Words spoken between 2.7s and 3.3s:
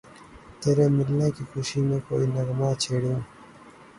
چھیڑوں